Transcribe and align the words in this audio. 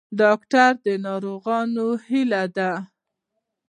ډاکټر 0.19 0.71
د 0.85 0.87
ناروغانو 1.05 1.87
هیله 2.07 2.43
ده 2.55 2.71